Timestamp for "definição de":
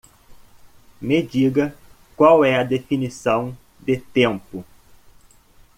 2.65-3.97